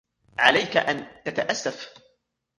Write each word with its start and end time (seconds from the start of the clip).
عليك 0.39 0.77
أن 0.77 1.23
تتأسف. 1.25 1.93